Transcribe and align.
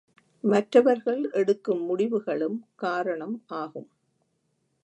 மற்றவர்கள் 0.43 1.29
எடுக்கும் 1.31 1.83
முடிவுகளும் 1.85 2.57
காரணம் 2.75 3.43
ஆகும். 3.47 3.89